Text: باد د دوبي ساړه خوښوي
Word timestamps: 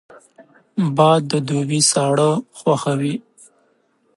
باد 0.95 1.21
د 1.31 1.33
دوبي 1.47 1.81
ساړه 1.91 2.31
خوښوي 2.57 3.15